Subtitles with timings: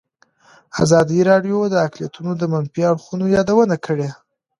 [0.83, 4.09] ازادي راډیو د اقلیتونه د منفي اړخونو یادونه کړې.